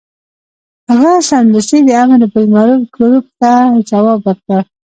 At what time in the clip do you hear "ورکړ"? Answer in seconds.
4.27-4.61